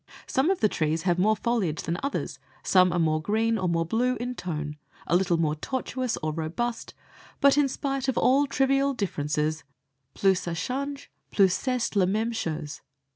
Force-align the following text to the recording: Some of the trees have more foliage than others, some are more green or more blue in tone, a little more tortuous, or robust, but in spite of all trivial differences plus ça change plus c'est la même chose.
Some 0.25 0.49
of 0.49 0.61
the 0.61 0.67
trees 0.67 1.03
have 1.03 1.19
more 1.19 1.35
foliage 1.35 1.83
than 1.83 1.99
others, 2.01 2.39
some 2.63 2.91
are 2.91 2.97
more 2.97 3.21
green 3.21 3.59
or 3.59 3.69
more 3.69 3.85
blue 3.85 4.15
in 4.15 4.33
tone, 4.33 4.77
a 5.05 5.15
little 5.15 5.37
more 5.37 5.53
tortuous, 5.53 6.17
or 6.23 6.33
robust, 6.33 6.95
but 7.39 7.55
in 7.55 7.67
spite 7.67 8.07
of 8.07 8.17
all 8.17 8.47
trivial 8.47 8.95
differences 8.95 9.63
plus 10.15 10.41
ça 10.47 10.55
change 10.55 11.11
plus 11.29 11.53
c'est 11.53 11.95
la 11.95 12.05
même 12.07 12.33
chose. 12.33 12.81